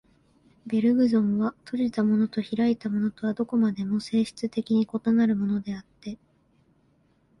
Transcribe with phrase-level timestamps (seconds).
[0.65, 6.17] ベルグソンは、閉じたものと開いたものとはどこまでも性質的に異なるものであって、